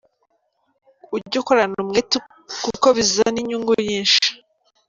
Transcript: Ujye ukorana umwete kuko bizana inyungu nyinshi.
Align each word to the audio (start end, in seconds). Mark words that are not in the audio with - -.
Ujye 1.15 1.37
ukorana 1.41 1.75
umwete 1.83 2.17
kuko 2.63 2.87
bizana 2.97 3.37
inyungu 3.43 3.71
nyinshi. 3.87 4.27